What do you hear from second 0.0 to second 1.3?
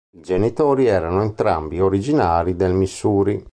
I genitori erano